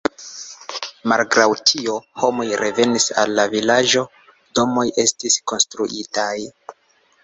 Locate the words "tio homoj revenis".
1.73-3.07